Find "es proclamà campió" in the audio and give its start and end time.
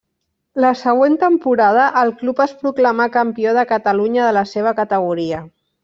2.47-3.55